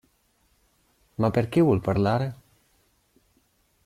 Ma 1.17 1.29
perché 1.29 1.61
vuol 1.61 1.79
parlare? 1.79 2.35